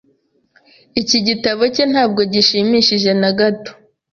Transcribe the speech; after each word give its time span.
Iki 1.01 1.17
gitabo 1.27 1.61
cye 1.73 1.83
ntabwo 1.91 2.21
gishimishije 2.33 3.11
na 3.21 3.31
gato. 3.39 3.71